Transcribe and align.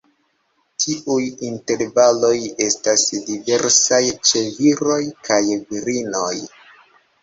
Tiuj 0.85 1.17
intervaloj 1.49 2.33
estas 2.69 3.05
diversaj 3.29 4.03
ĉe 4.33 4.45
viroj 4.59 5.01
kaj 5.31 5.43
virinoj. 5.57 6.37